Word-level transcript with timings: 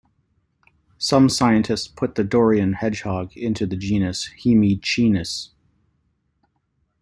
Some 0.97 1.29
scientists 1.29 1.87
put 1.87 2.15
the 2.15 2.23
Daurian 2.23 2.73
hedgehog 2.77 3.37
into 3.37 3.67
the 3.67 3.75
genus 3.75 4.31
"Hemiechinus". 4.43 5.49